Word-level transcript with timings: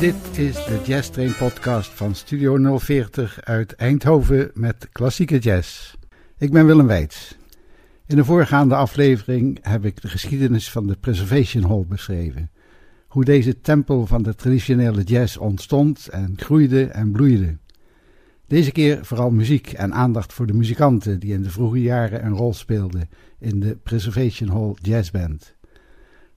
Dit 0.00 0.38
is 0.38 0.54
de 0.54 0.80
Jazz 0.84 1.10
Train 1.10 1.34
podcast 1.36 1.90
van 1.90 2.14
Studio 2.14 2.78
040 2.78 3.40
uit 3.44 3.74
Eindhoven 3.74 4.50
met 4.54 4.88
klassieke 4.92 5.38
jazz. 5.38 5.94
Ik 6.38 6.52
ben 6.52 6.66
Willem 6.66 6.86
Weits. 6.86 7.36
In 8.06 8.16
de 8.16 8.24
voorgaande 8.24 8.74
aflevering 8.74 9.58
heb 9.62 9.84
ik 9.84 10.02
de 10.02 10.08
geschiedenis 10.08 10.70
van 10.70 10.86
de 10.86 10.96
Preservation 10.96 11.64
Hall 11.64 11.84
beschreven. 11.88 12.50
Hoe 13.08 13.24
deze 13.24 13.60
tempel 13.60 14.06
van 14.06 14.22
de 14.22 14.34
traditionele 14.34 15.02
jazz 15.02 15.36
ontstond 15.36 16.08
en 16.08 16.32
groeide 16.36 16.84
en 16.84 17.12
bloeide. 17.12 17.56
Deze 18.46 18.72
keer 18.72 19.04
vooral 19.04 19.30
muziek 19.30 19.72
en 19.72 19.94
aandacht 19.94 20.32
voor 20.32 20.46
de 20.46 20.54
muzikanten 20.54 21.20
die 21.20 21.32
in 21.32 21.42
de 21.42 21.50
vroege 21.50 21.82
jaren 21.82 22.24
een 22.24 22.36
rol 22.36 22.54
speelden 22.54 23.08
in 23.38 23.60
de 23.60 23.76
Preservation 23.82 24.48
Hall 24.48 24.74
Jazz 24.82 25.10
Band. 25.10 25.54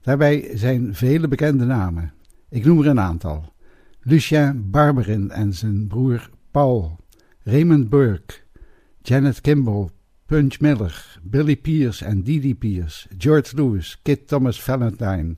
Daarbij 0.00 0.50
zijn 0.54 0.94
vele 0.94 1.28
bekende 1.28 1.64
namen. 1.64 2.12
Ik 2.50 2.64
noem 2.64 2.80
er 2.80 2.86
een 2.86 3.00
aantal. 3.00 3.52
Lucien 4.00 4.70
Barberin 4.70 5.30
en 5.30 5.52
zijn 5.52 5.86
broer 5.86 6.30
Paul, 6.50 6.96
Raymond 7.42 7.88
Burke, 7.88 8.34
Janet 9.02 9.40
Kimball, 9.40 9.88
Punch 10.26 10.60
Miller, 10.60 11.18
Billy 11.22 11.56
Pierce 11.56 12.04
en 12.04 12.22
Didi 12.22 12.54
Pierce, 12.54 13.08
George 13.18 13.56
Lewis, 13.56 14.00
Kit 14.02 14.28
Thomas 14.28 14.62
Valentine. 14.62 15.36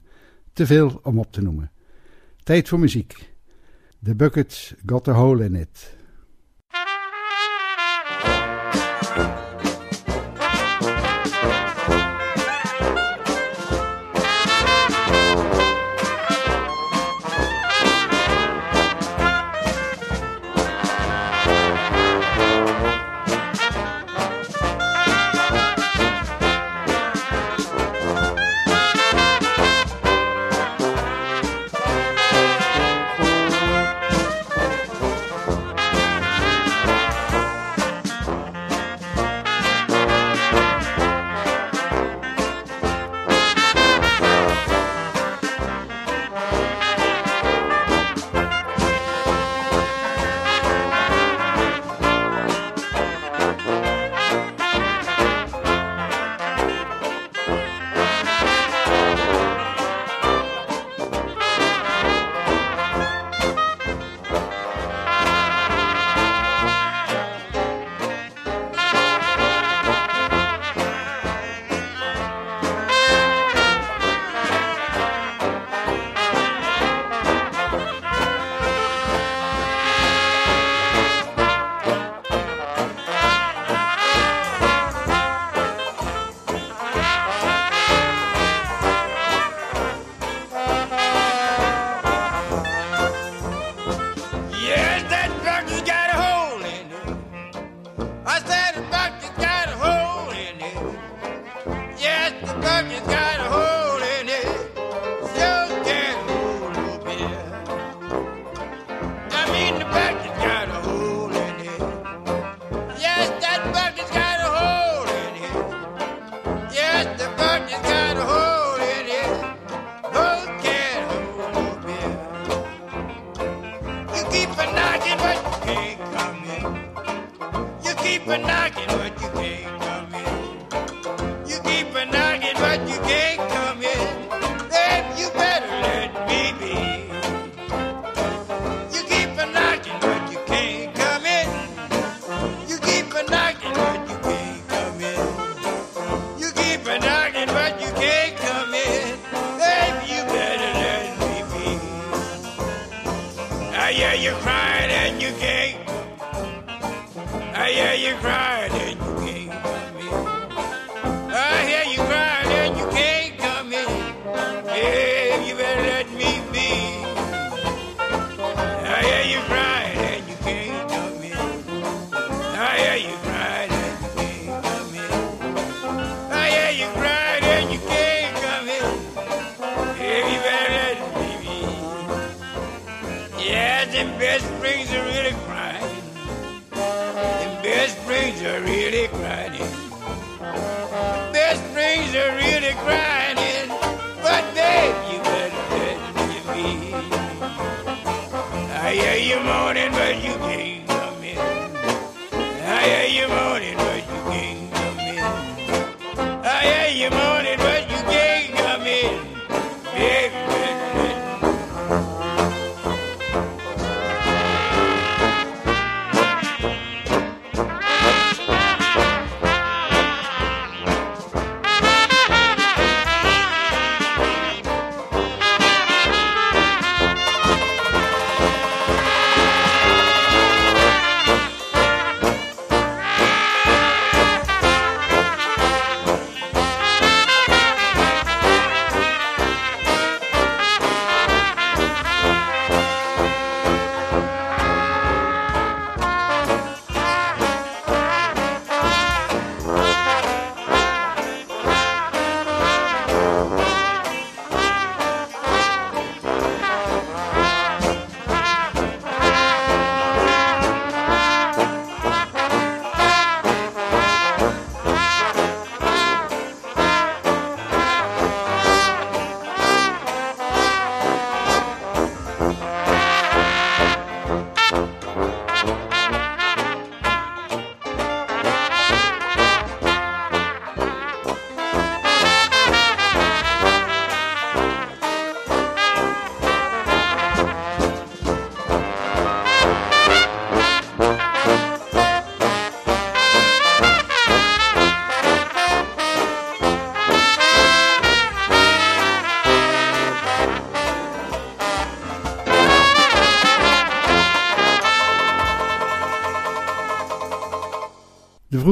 Te 0.53 0.67
veel 0.67 1.01
om 1.03 1.19
op 1.19 1.33
te 1.33 1.43
noemen. 1.43 1.71
Tijd 2.43 2.69
voor 2.69 2.79
muziek. 2.79 3.33
The 4.03 4.15
Buckets 4.15 4.75
Got 4.87 5.09
a 5.09 5.13
Hole 5.13 5.45
in 5.45 5.55
It. 5.55 5.97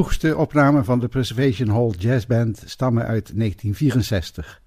Vroegste 0.00 0.36
opnamen 0.36 0.84
van 0.84 1.00
de 1.00 1.08
Preservation 1.08 1.68
Hall 1.68 1.90
Jazz 1.98 2.26
Band 2.26 2.62
stammen 2.66 3.02
uit 3.02 3.38
1964. 3.38 4.62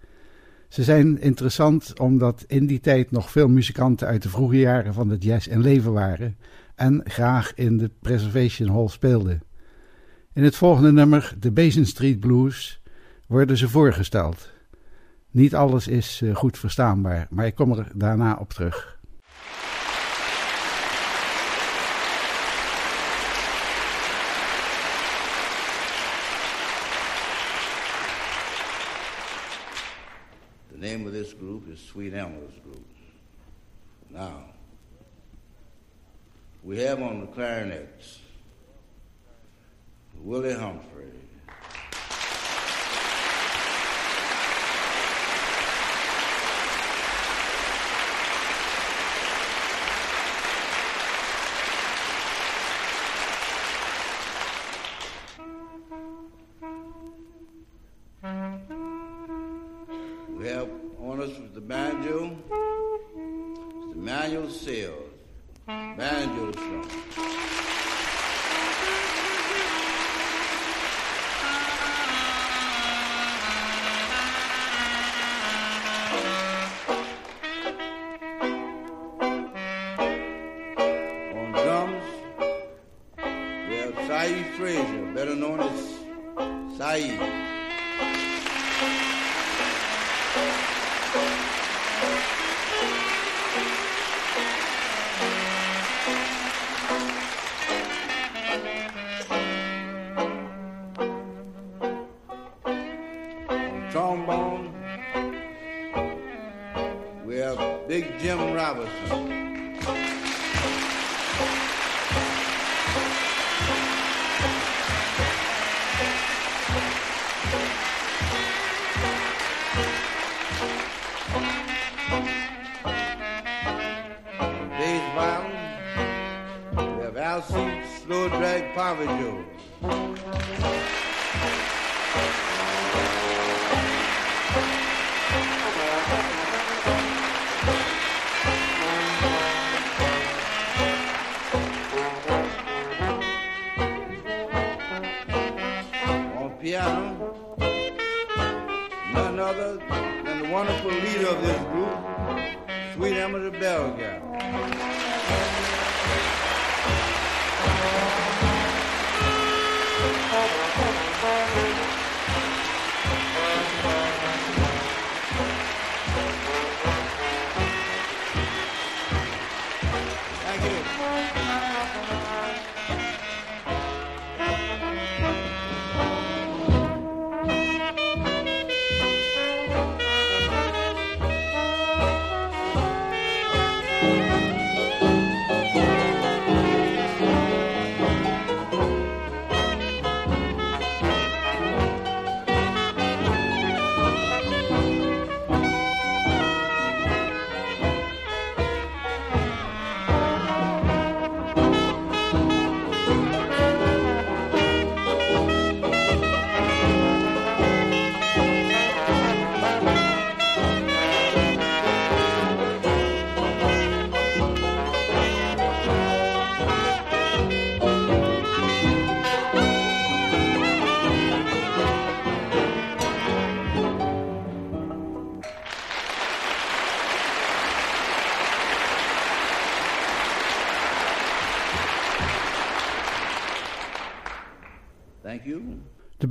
Ze 0.67 0.83
zijn 0.83 1.21
interessant 1.21 1.99
omdat 1.99 2.43
in 2.47 2.65
die 2.65 2.79
tijd 2.79 3.11
nog 3.11 3.31
veel 3.31 3.47
muzikanten 3.47 4.07
uit 4.07 4.21
de 4.21 4.29
vroege 4.29 4.59
jaren 4.59 4.93
van 4.93 5.07
de 5.07 5.17
jazz 5.17 5.47
in 5.47 5.61
leven 5.61 5.93
waren 5.93 6.37
en 6.75 7.01
graag 7.03 7.53
in 7.55 7.77
de 7.77 7.91
Preservation 7.99 8.69
Hall 8.69 8.87
speelden. 8.87 9.43
In 10.33 10.43
het 10.43 10.55
volgende 10.55 10.91
nummer, 10.91 11.35
de 11.39 11.51
Basin 11.51 11.85
Street 11.85 12.19
Blues, 12.19 12.81
worden 13.27 13.57
ze 13.57 13.69
voorgesteld. 13.69 14.51
Niet 15.31 15.55
alles 15.55 15.87
is 15.87 16.21
eh, 16.23 16.35
goed 16.35 16.57
verstaanbaar, 16.57 17.27
maar 17.29 17.45
ik 17.45 17.55
kom 17.55 17.71
er 17.71 17.87
daarna 17.93 18.37
op 18.39 18.49
terug. 18.49 18.92
This 31.23 31.31
group 31.31 31.71
is 31.71 31.79
Sweet 31.79 32.13
Emma's 32.13 32.51
Group. 32.65 32.85
Now, 34.09 34.43
we 36.61 36.79
have 36.81 37.01
on 37.01 37.21
the 37.21 37.27
clarinets 37.27 38.19
Willie 40.19 40.53
Humphrey. 40.53 41.22
Us 61.23 61.39
with 61.39 61.53
the 61.53 61.61
banjo, 61.61 62.35
Mr. 63.15 63.95
Manuel 63.95 64.49
Sales, 64.49 65.09
banjo 65.65 66.51
strum. 66.51 66.81
On 81.37 81.51
drums, 81.53 82.03
we 83.69 83.75
have 83.77 83.95
Saeed 84.07 84.45
Frazier, 84.57 85.13
better 85.13 85.35
known 85.35 85.61
as 85.61 86.77
Saeed. 86.77 87.42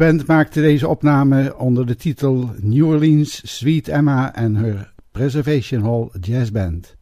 Band 0.02 0.26
maakte 0.26 0.60
deze 0.60 0.88
opname 0.88 1.56
onder 1.56 1.86
de 1.86 1.96
titel 1.96 2.50
New 2.60 2.86
Orleans 2.86 3.56
Sweet 3.56 3.88
Emma 3.88 4.34
en 4.34 4.54
her 4.56 4.92
Preservation 5.10 5.82
Hall 5.82 6.10
Jazz 6.20 6.50
Band. 6.50 6.96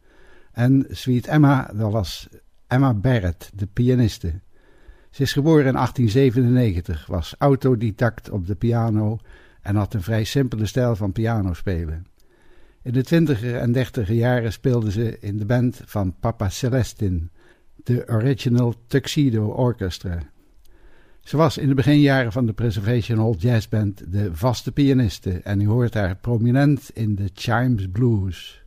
En 0.51 0.85
Sweet 0.89 1.27
Emma, 1.27 1.71
dat 1.75 1.91
was 1.91 2.27
Emma 2.67 2.93
Barrett, 2.93 3.51
de 3.55 3.65
pianiste. 3.65 4.33
Ze 5.09 5.21
is 5.21 5.33
geboren 5.33 5.65
in 5.65 5.73
1897, 5.73 7.05
was 7.07 7.35
autodidact 7.37 8.29
op 8.29 8.47
de 8.47 8.55
piano 8.55 9.19
en 9.61 9.75
had 9.75 9.93
een 9.93 10.03
vrij 10.03 10.23
simpele 10.23 10.65
stijl 10.65 10.95
van 10.95 11.11
pianospelen. 11.11 12.05
In 12.81 12.93
de 12.93 13.03
twintiger 13.03 13.55
en 13.55 13.71
dertiger 13.71 14.15
jaren 14.15 14.51
speelde 14.51 14.91
ze 14.91 15.17
in 15.19 15.37
de 15.37 15.45
band 15.45 15.81
van 15.85 16.15
Papa 16.19 16.49
Celestin, 16.49 17.29
de 17.83 18.03
Original 18.07 18.73
Tuxedo 18.87 19.45
Orchestra. 19.45 20.19
Ze 21.21 21.37
was 21.37 21.57
in 21.57 21.67
de 21.67 21.73
beginjaren 21.73 22.31
van 22.31 22.45
de 22.45 22.53
Preservation 22.53 23.17
Hall 23.17 23.35
Jazz 23.37 23.67
Band 23.67 24.11
de 24.11 24.35
vaste 24.35 24.71
pianiste 24.71 25.31
en 25.43 25.61
u 25.61 25.67
hoort 25.67 25.93
haar 25.93 26.15
prominent 26.15 26.89
in 26.93 27.15
de 27.15 27.29
Chimes 27.33 27.87
Blues. 27.91 28.60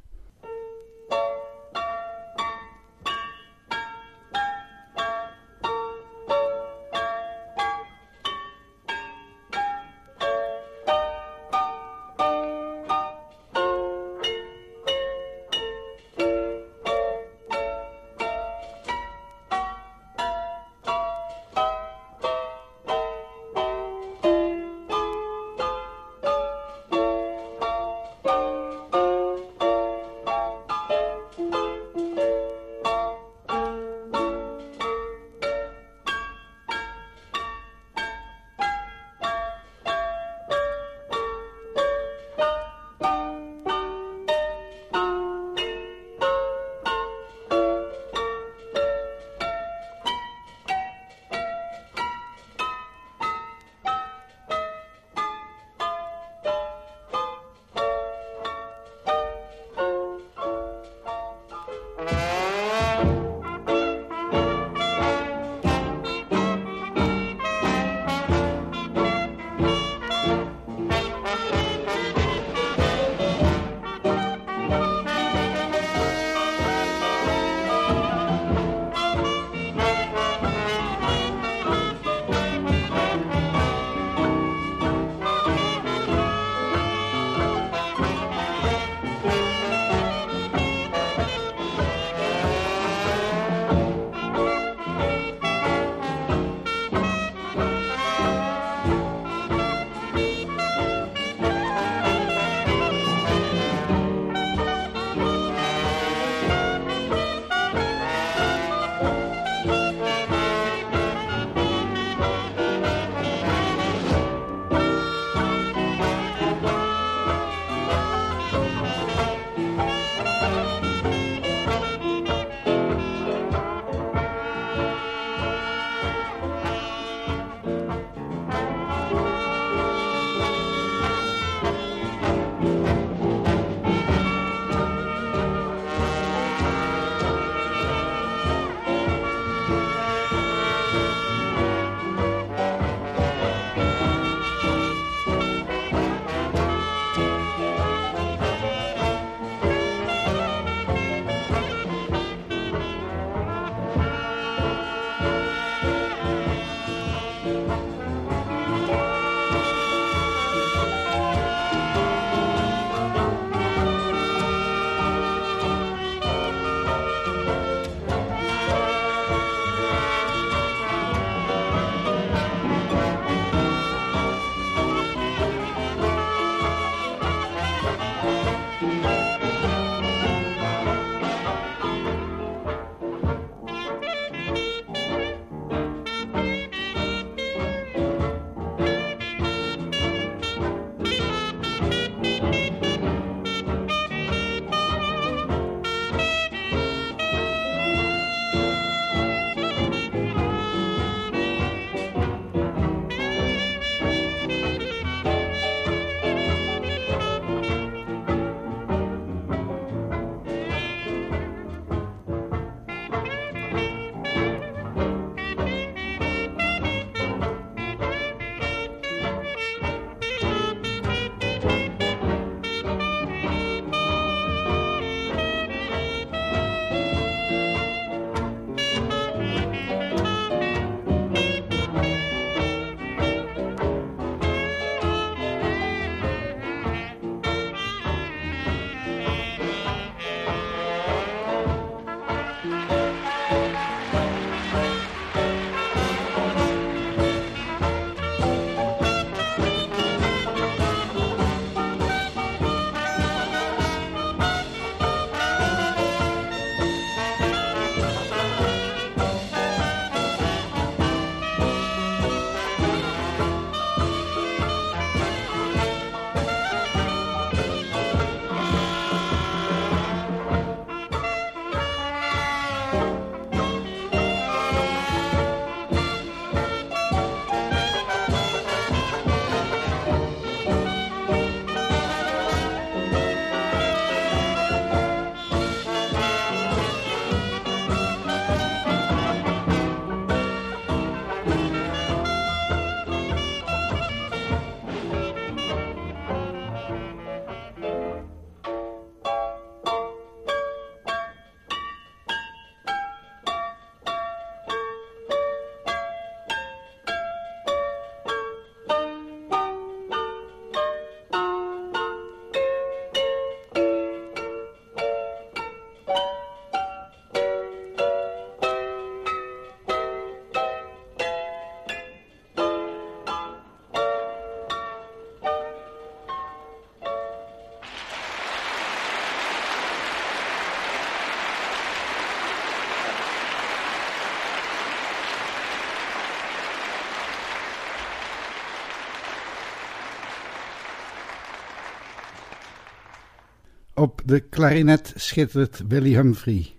Op 344.05 344.23
de 344.25 344.41
klarinet 344.41 345.13
schittert 345.17 345.83
Willie 345.89 346.17
Humphrey. 346.17 346.75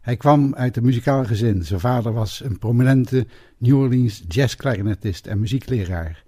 Hij 0.00 0.16
kwam 0.16 0.54
uit 0.54 0.76
een 0.76 0.84
muzikaal 0.84 1.24
gezin. 1.24 1.64
Zijn 1.64 1.80
vader 1.80 2.12
was 2.12 2.42
een 2.44 2.58
prominente 2.58 3.26
New 3.56 3.78
Orleans 3.78 4.24
jazzklarinetist 4.28 5.26
en 5.26 5.40
muziekleraar. 5.40 6.24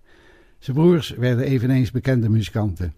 Zijn 0.59 0.77
broers 0.77 1.11
werden 1.11 1.45
eveneens 1.45 1.91
bekende 1.91 2.29
muzikanten. 2.29 2.95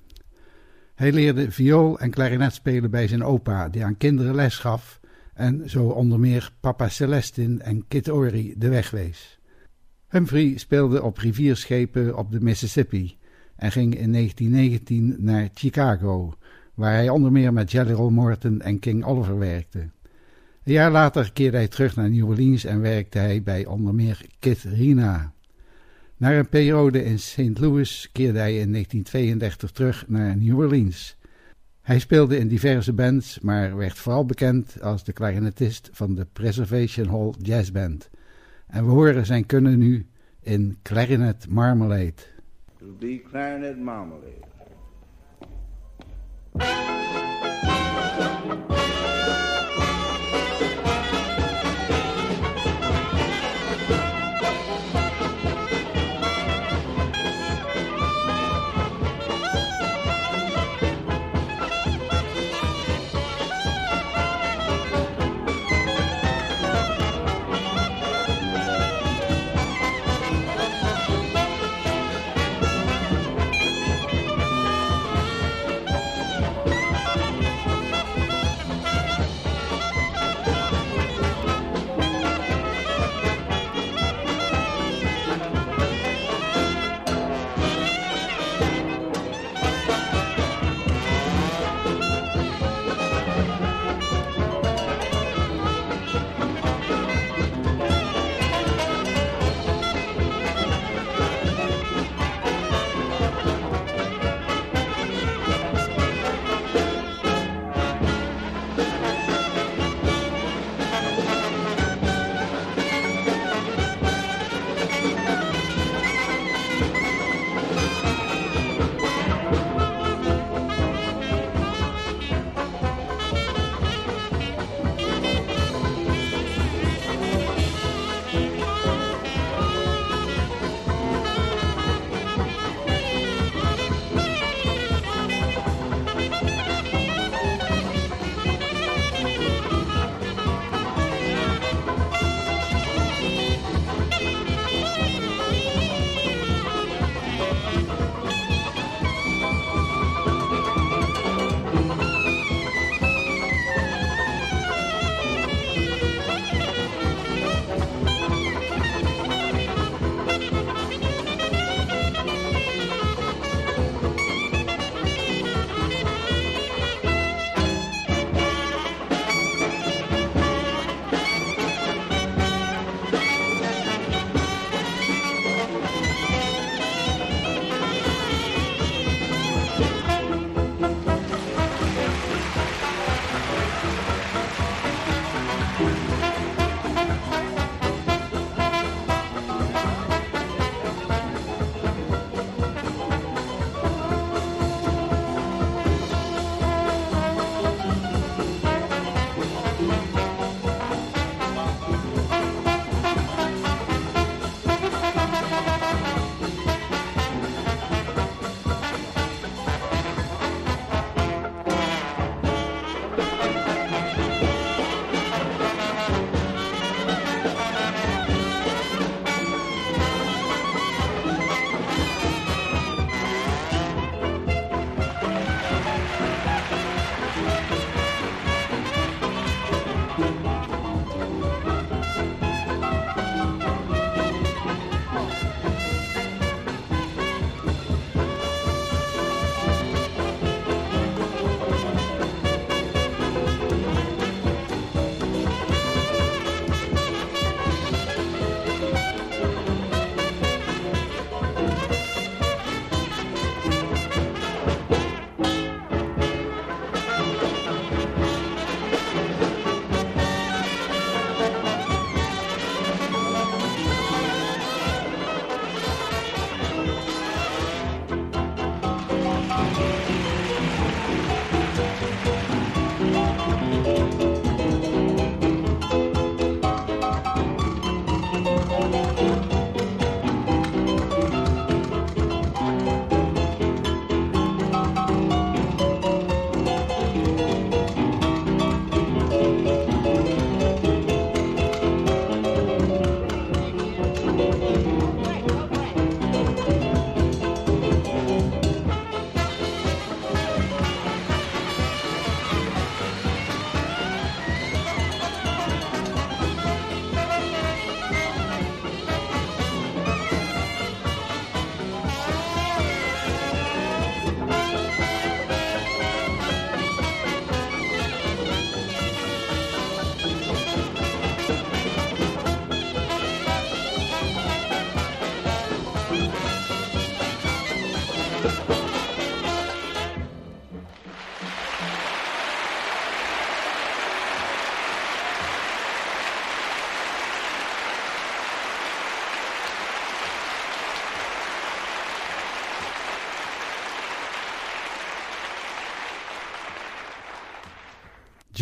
Hij 0.94 1.12
leerde 1.12 1.50
viool 1.50 1.98
en 1.98 2.10
klarinet 2.10 2.54
spelen 2.54 2.90
bij 2.90 3.08
zijn 3.08 3.24
opa, 3.24 3.68
die 3.68 3.84
aan 3.84 3.96
kinderen 3.96 4.34
les 4.34 4.58
gaf 4.58 5.00
en 5.34 5.70
zo 5.70 5.84
onder 5.88 6.20
meer 6.20 6.52
papa 6.60 6.88
Celestin 6.88 7.60
en 7.60 7.88
Kit 7.88 8.10
Ory 8.10 8.54
de 8.56 8.68
weg 8.68 8.90
wees. 8.90 9.38
Humphrey 10.08 10.56
speelde 10.56 11.02
op 11.02 11.18
rivierschepen 11.18 12.16
op 12.16 12.32
de 12.32 12.40
Mississippi 12.40 13.16
en 13.56 13.72
ging 13.72 13.98
in 13.98 14.12
1919 14.12 15.16
naar 15.18 15.48
Chicago, 15.54 16.34
waar 16.82 16.94
hij 16.94 17.08
onder 17.08 17.32
meer 17.32 17.52
met 17.52 17.70
Jelly 17.70 17.92
Roll 17.92 18.12
Morton 18.12 18.60
en 18.60 18.78
King 18.78 19.04
Oliver 19.04 19.38
werkte. 19.38 19.78
Een 19.78 20.72
jaar 20.72 20.90
later 20.90 21.32
keerde 21.32 21.56
hij 21.56 21.68
terug 21.68 21.96
naar 21.96 22.10
New 22.10 22.28
Orleans 22.28 22.64
en 22.64 22.80
werkte 22.80 23.18
hij 23.18 23.42
bij 23.42 23.66
onder 23.66 23.94
meer 23.94 24.26
Kit 24.38 24.62
Rina. 24.62 25.32
Na 26.16 26.32
een 26.32 26.48
periode 26.48 27.04
in 27.04 27.18
St. 27.18 27.58
Louis 27.58 28.08
keerde 28.12 28.38
hij 28.38 28.58
in 28.58 28.72
1932 28.72 29.70
terug 29.70 30.04
naar 30.08 30.36
New 30.36 30.58
Orleans. 30.58 31.16
Hij 31.80 31.98
speelde 31.98 32.38
in 32.38 32.48
diverse 32.48 32.92
bands, 32.92 33.40
maar 33.40 33.76
werd 33.76 33.98
vooral 33.98 34.24
bekend 34.24 34.80
als 34.80 35.04
de 35.04 35.12
klarinetist 35.12 35.90
van 35.92 36.14
de 36.14 36.26
Preservation 36.32 37.08
Hall 37.08 37.34
Jazz 37.38 37.70
Band. 37.70 38.10
En 38.66 38.84
we 38.84 38.90
horen 38.90 39.26
zijn 39.26 39.46
kunnen 39.46 39.78
nu 39.78 40.06
in 40.40 40.78
Clarinet 40.82 41.48
Marmalade. 41.48 42.14
It'll 42.80 42.94
be 42.98 43.22
clarinet 43.30 43.78
marmalade. 43.78 44.51
Bye. 46.54 46.91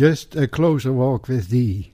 Just 0.01 0.35
a 0.35 0.47
Closer 0.47 0.95
Walk 0.95 1.25
with 1.25 1.49
Thee. 1.49 1.93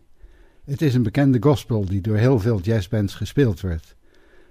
Het 0.66 0.82
is 0.82 0.94
een 0.94 1.04
bekende 1.04 1.38
gospel 1.42 1.86
die 1.86 2.02
door 2.02 2.18
heel 2.18 2.40
veel 2.40 2.62
jazzbands 2.62 3.16
gespeeld 3.16 3.62
wordt. 3.62 3.96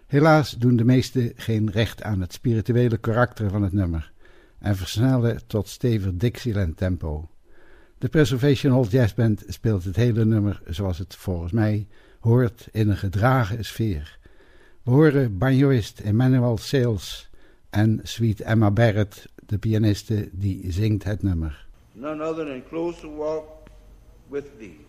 Helaas 0.07 0.51
doen 0.51 0.77
de 0.77 0.85
meesten 0.85 1.33
geen 1.37 1.71
recht 1.71 2.03
aan 2.03 2.21
het 2.21 2.33
spirituele 2.33 2.97
karakter 2.97 3.51
van 3.51 3.63
het 3.63 3.73
nummer 3.73 4.13
en 4.59 4.77
versnellen 4.77 5.47
tot 5.47 5.69
stevig 5.69 6.11
Dixieland 6.15 6.77
tempo. 6.77 7.29
De 7.99 8.09
Preservation 8.09 8.73
Hall 8.73 8.87
Jazz 8.89 9.15
Band 9.15 9.45
speelt 9.47 9.85
het 9.85 9.97
hele 9.97 10.25
nummer 10.25 10.63
zoals 10.67 10.99
het 10.99 11.15
volgens 11.15 11.53
mij 11.53 11.87
hoort 12.21 12.69
in 12.73 12.89
een 12.89 12.97
gedragen 12.97 13.65
sfeer. 13.65 14.19
We 14.83 14.91
horen 14.91 15.39
banjoist 15.39 16.01
Emmanuel 16.01 16.59
Sales 16.59 17.31
en 17.71 18.01
Sweet 18.03 18.41
Emma 18.41 18.71
Barrett, 18.71 19.27
de 19.47 19.59
pianiste 19.59 20.29
die 20.33 20.73
zingt 20.73 21.05
het 21.05 21.23
nummer. 21.23 21.66
None 21.99 22.21
other 22.21 22.45
than 22.45 22.61
close 22.61 23.01
to 23.01 23.09
walk 23.09 23.71
with 24.29 24.59
thee. 24.59 24.81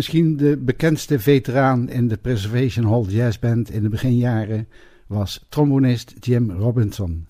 Misschien 0.00 0.36
de 0.36 0.56
bekendste 0.56 1.18
veteraan 1.18 1.88
in 1.88 2.08
de 2.08 2.16
Preservation 2.16 2.86
Hall 2.86 3.02
Jazz 3.02 3.38
Band 3.38 3.70
in 3.70 3.82
de 3.82 3.88
beginjaren 3.88 4.68
was 5.06 5.46
trombonist 5.48 6.14
Jim 6.20 6.50
Robinson. 6.50 7.26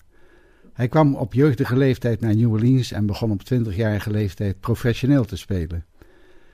Hij 0.73 0.87
kwam 0.87 1.15
op 1.15 1.33
jeugdige 1.33 1.77
leeftijd 1.77 2.21
naar 2.21 2.35
New 2.35 2.51
Orleans 2.51 2.91
en 2.91 3.05
begon 3.05 3.31
op 3.31 3.41
20-jarige 3.53 4.11
leeftijd 4.11 4.59
professioneel 4.59 5.25
te 5.25 5.35
spelen. 5.35 5.85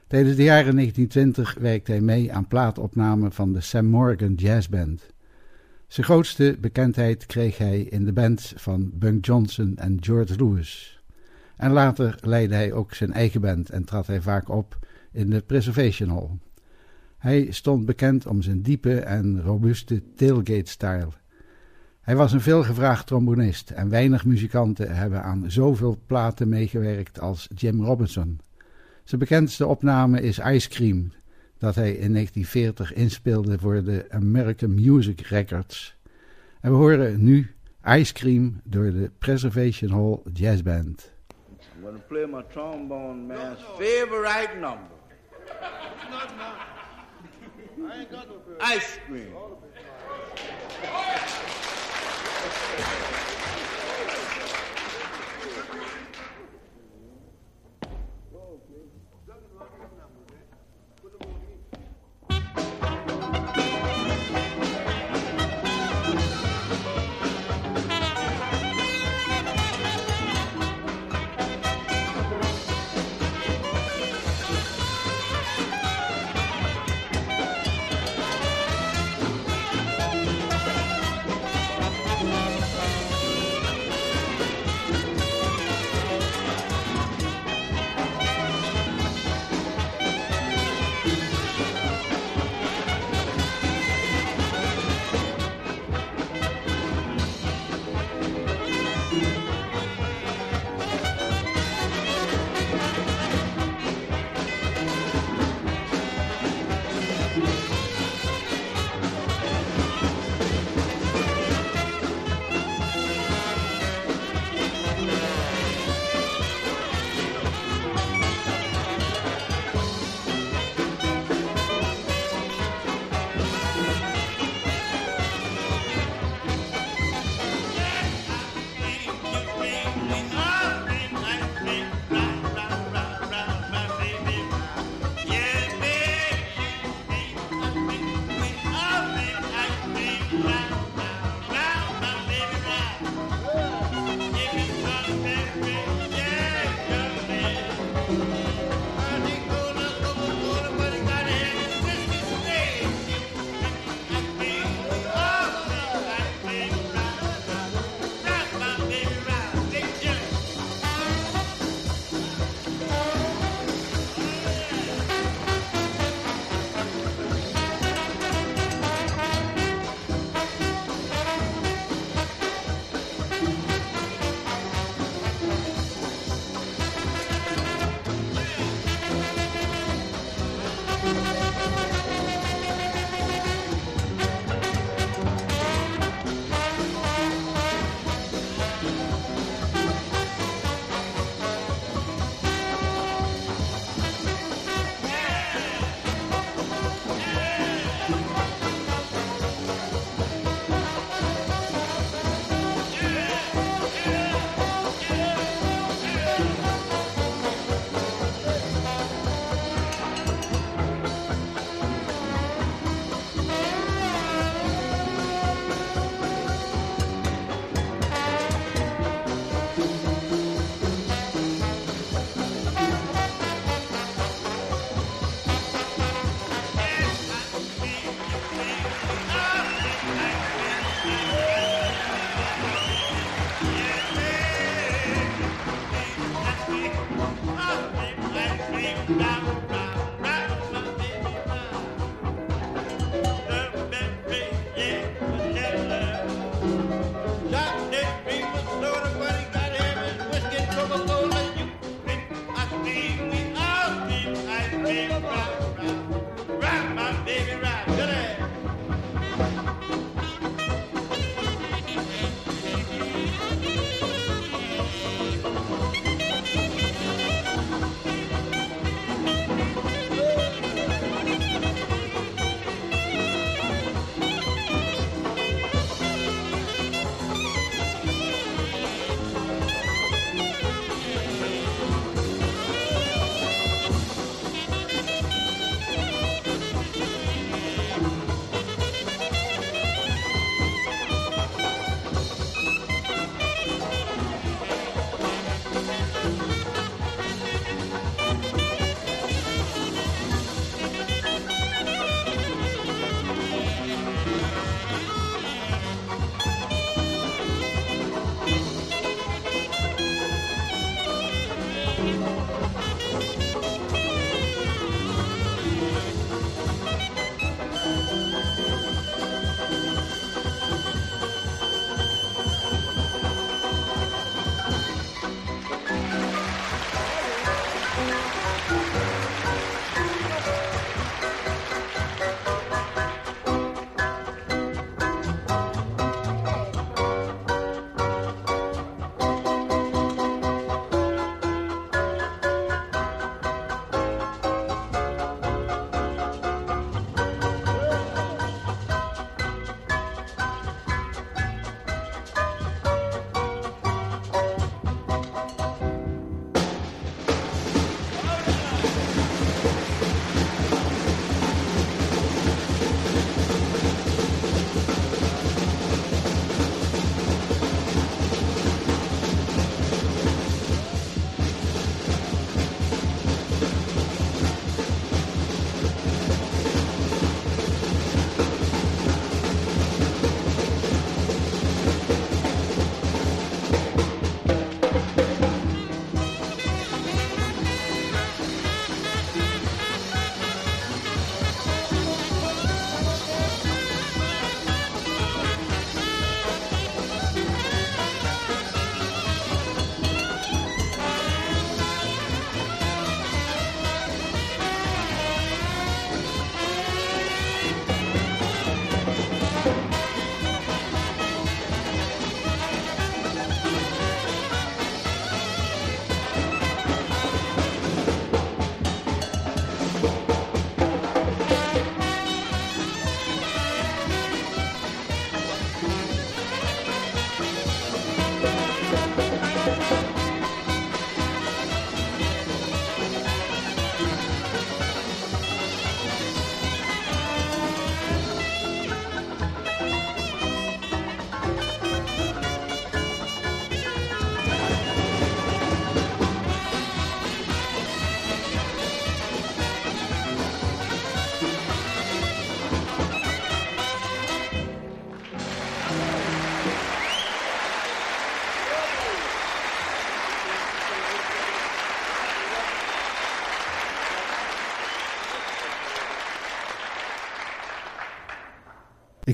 Tijdens 0.08 0.36
de 0.36 0.44
jaren 0.44 0.76
1920 0.76 1.56
werkte 1.60 1.92
hij 1.92 2.02
mee 2.02 2.34
aan 2.34 2.48
plaatopnamen 2.48 3.32
van 3.32 3.54
de 3.54 3.62
Sam 3.62 3.86
Morgan 3.86 4.34
Jazz 4.34 4.68
Band. 4.68 5.02
Zijn 5.88 6.06
grootste 6.06 6.58
bekendheid 6.62 7.26
kreeg 7.26 7.58
hij 7.58 7.82
in 7.82 8.06
de 8.06 8.14
bands 8.14 8.54
van 8.56 8.92
Bunk 8.94 9.26
Johnson 9.26 9.74
en 9.76 9.98
George 10.00 10.36
Lewis. 10.36 11.02
En 11.58 11.72
later 11.72 12.18
leidde 12.22 12.56
hij 12.56 12.74
ook 12.74 12.94
zijn 12.94 13.14
eigen 13.14 13.42
band 13.42 13.70
en 13.70 13.84
trad 13.84 14.08
hij 14.08 14.22
vaak 14.22 14.50
op 14.50 14.78
in 15.18 15.30
de 15.30 15.42
Preservation 15.42 16.10
Hall. 16.10 16.30
Hij 17.18 17.52
stond 17.52 17.86
bekend 17.86 18.28
om 18.28 18.42
zijn 18.42 18.62
diepe 18.62 19.00
en 19.00 19.42
robuuste 19.42 20.14
tailgate-style. 20.16 21.10
Hij 22.02 22.16
was 22.16 22.34
een 22.34 22.42
veelgevraagd 22.42 23.08
trombonist 23.08 23.70
en 23.70 23.90
weinig 23.90 24.26
muzikanten 24.26 24.96
hebben 24.96 25.24
aan 25.24 25.52
zoveel 25.52 26.00
platen 26.06 26.50
meegewerkt 26.50 27.20
als 27.20 27.48
Jim 27.56 27.84
Robinson. 27.84 28.40
Zijn 29.04 29.20
bekendste 29.20 29.68
opname 29.68 30.22
is 30.22 30.40
Ice 30.40 30.70
Cream, 30.70 31.12
dat 31.58 31.76
hij 31.76 31.92
in 31.92 32.14
1940 32.14 32.94
inspeelde 32.94 33.60
voor 33.60 33.84
de 33.84 34.06
American 34.10 34.74
Music 34.74 35.22
Records. 35.22 35.98
En 36.62 36.72
we 36.72 36.78
horen 36.78 37.24
nu 37.24 37.52
Ice 37.86 38.14
Cream 38.14 38.62
door 38.64 38.92
de 38.92 39.12
Preservation 39.18 39.92
Hall 39.92 40.20
Jazz 40.34 40.62
Band. 40.62 41.12
I'm 41.88 42.02
play 42.08 42.26
my 42.26 42.44
trombone 42.52 43.28
man's 43.28 43.62
favorite 43.78 44.60
number. 44.60 44.97
Not. 46.10 46.32
I 47.90 48.00
ain't 48.00 48.12
got 48.12 48.28
no. 48.28 48.36
Ice 48.60 49.00
cream. 49.08 49.34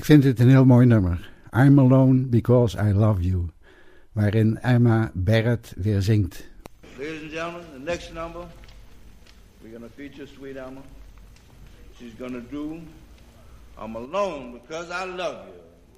Ik 0.04 0.10
vind 0.10 0.24
het 0.24 0.40
een 0.40 0.48
heel 0.48 0.64
mooi 0.64 0.86
nummer. 0.86 1.30
I'm 1.52 1.78
Alone 1.78 2.20
Because 2.20 2.78
I 2.78 2.92
Love 2.92 3.22
You. 3.22 3.48
Waarin 4.12 4.58
Emma 4.58 5.10
Barrett 5.14 5.72
weer 5.76 6.02
zingt. 6.02 6.48
Ladies 6.98 7.22
and 7.22 7.30
gentlemen, 7.30 7.64
the 7.72 7.78
next 7.78 8.12
number, 8.12 8.40
we're 9.62 9.78
going 9.78 9.90
to 9.90 9.96
feature 9.96 10.26
Sweet 10.26 10.56
Emma. 10.56 10.80
She's 11.98 12.12
going 12.18 12.32
to 12.32 12.42
do 12.50 12.80
I'm 13.82 13.96
Alone 13.96 14.52
Because 14.52 14.90
I 14.90 15.06
Love 15.16 15.36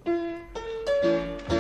You. 0.05 1.56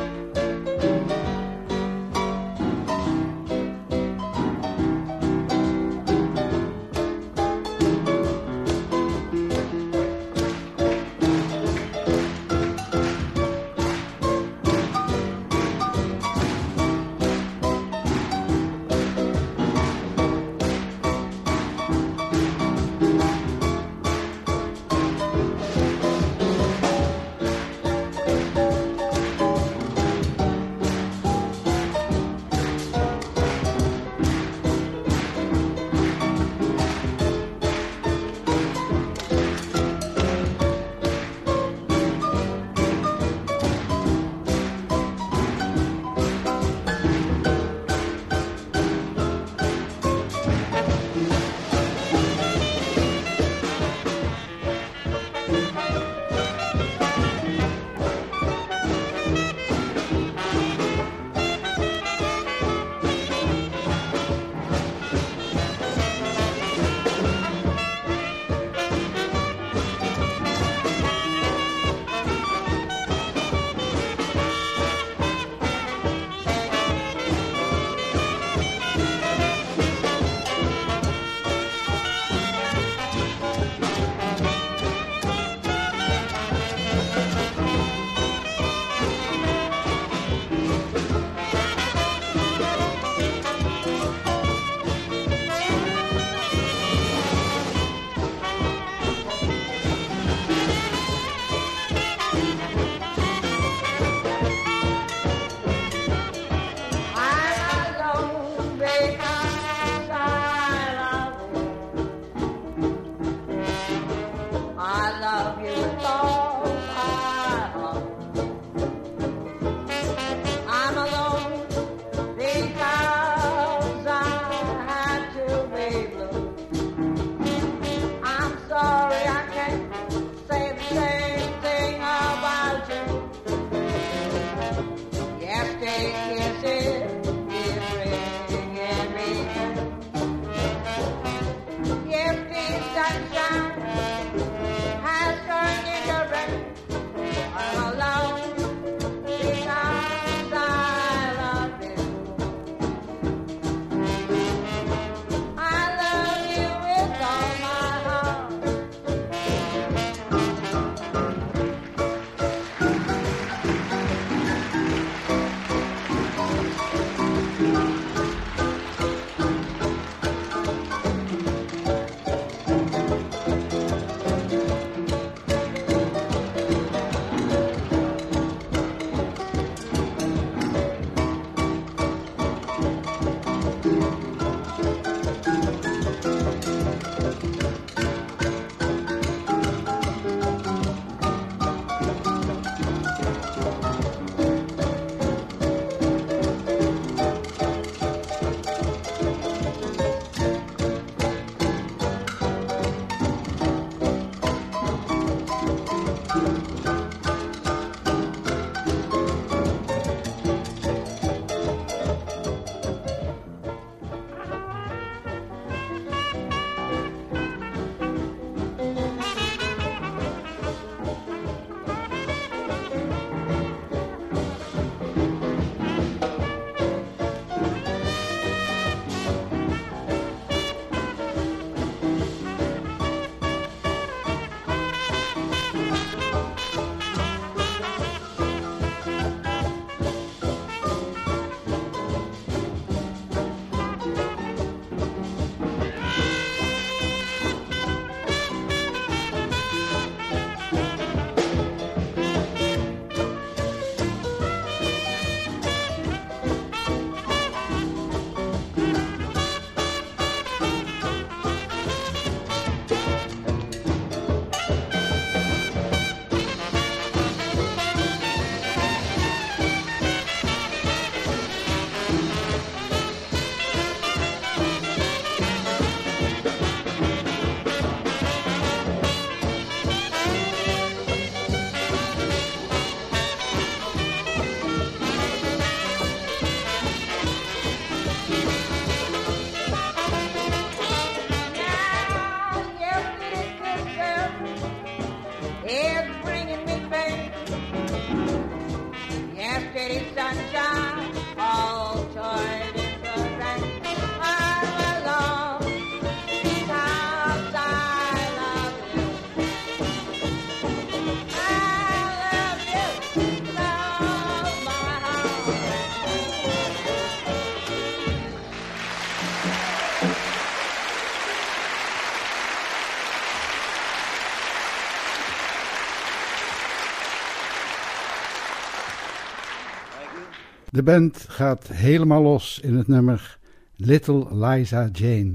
Band 330.86 331.24
gaat 331.28 331.68
helemaal 331.68 332.22
los 332.22 332.60
in 332.60 332.76
het 332.76 332.88
nummer 332.88 333.38
Little 333.76 334.26
Liza 334.46 334.88
Jane. 334.92 335.34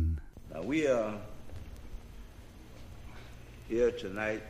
Now 0.54 0.68
we 0.68 0.92
are 0.92 1.14
here 3.68 3.96
tonight 3.96 4.42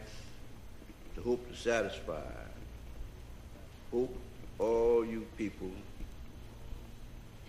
to 1.15 1.21
hope 1.21 1.47
to 1.49 1.55
satisfy. 1.55 2.31
Hope 3.89 4.15
all 4.57 5.05
you 5.05 5.25
people 5.35 5.71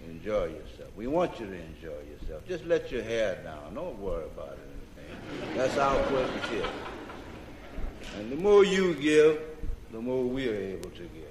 enjoy 0.09 0.48
yourself. 0.48 0.90
We 0.96 1.07
want 1.07 1.38
you 1.38 1.46
to 1.46 1.53
enjoy 1.53 2.00
yourself. 2.11 2.48
Just 2.48 2.64
let 2.64 2.90
your 2.90 3.03
hair 3.03 3.38
down. 3.44 3.74
Don't 3.74 3.98
worry 3.98 4.24
about 4.36 4.57
anything. 4.57 5.57
That's 5.57 5.76
our 5.78 6.03
purpose 6.03 6.50
here. 6.50 6.70
And 8.18 8.30
the 8.30 8.36
more 8.36 8.64
you 8.64 8.94
give, 8.94 9.38
the 9.90 10.00
more 10.00 10.24
we 10.24 10.48
are 10.48 10.76
able 10.76 10.90
to 10.90 11.03
give. 11.03 11.21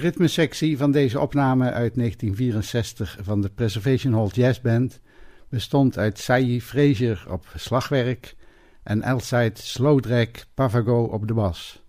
Ritmesectie 0.00 0.76
van 0.76 0.90
deze 0.90 1.20
opname 1.20 1.64
uit 1.64 1.94
1964 1.94 3.18
van 3.20 3.40
de 3.40 3.48
Preservation 3.48 4.12
Hall 4.12 4.28
Jazz 4.32 4.60
Band 4.60 5.00
bestond 5.48 5.98
uit 5.98 6.18
Sayi 6.18 6.60
Frazier 6.60 7.24
op 7.28 7.46
slagwerk 7.56 8.36
en 8.82 9.02
Elside 9.02 9.52
Slowdrag 9.54 10.28
Pavago 10.54 11.02
op 11.02 11.28
de 11.28 11.34
bas. 11.34 11.82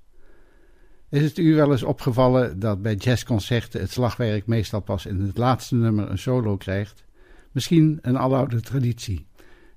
Is 1.10 1.24
het 1.24 1.38
u 1.38 1.56
wel 1.56 1.72
eens 1.72 1.84
opgevallen 1.84 2.60
dat 2.60 2.82
bij 2.82 2.96
jazzconcerten 2.96 3.82
het 3.82 3.92
slagwerk 3.92 4.48
meestal 4.48 4.82
pas 4.82 5.06
in 5.06 5.22
het 5.22 5.38
laatste 5.38 5.76
nummer 5.76 6.10
een 6.10 6.18
solo 6.18 6.58
krijgt? 6.58 7.04
Misschien 7.52 8.00
een 8.02 8.18
aloude 8.18 8.62
traditie. 8.62 9.28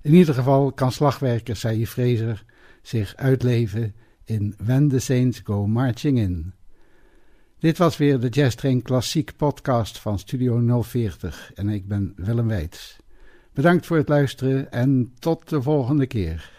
In 0.00 0.14
ieder 0.14 0.34
geval 0.34 0.72
kan 0.72 0.92
slagwerker 0.92 1.56
Sayi 1.56 1.86
Fraser 1.86 2.44
zich 2.82 3.16
uitleven 3.16 3.94
in 4.24 4.54
When 4.64 4.88
the 4.88 4.98
Saints 4.98 5.40
Go 5.44 5.66
Marching 5.66 6.18
In. 6.18 6.52
Dit 7.64 7.78
was 7.78 7.96
weer 7.96 8.20
de 8.20 8.28
Jazz 8.28 8.54
Train 8.54 8.82
Klassiek 8.82 9.36
podcast 9.36 9.98
van 9.98 10.18
Studio 10.18 10.82
040 10.82 11.52
en 11.54 11.68
ik 11.68 11.88
ben 11.88 12.12
Willem 12.16 12.48
Weits. 12.48 12.96
Bedankt 13.52 13.86
voor 13.86 13.96
het 13.96 14.08
luisteren 14.08 14.72
en 14.72 15.14
tot 15.18 15.48
de 15.48 15.62
volgende 15.62 16.06
keer. 16.06 16.50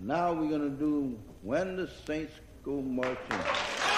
Now 0.00 0.40
we're 0.40 0.58
to 0.58 0.76
do 0.76 1.18
When 1.40 1.76
the 1.76 1.88
Saints 2.04 2.40
Go 2.62 2.82
Marching. 2.82 3.93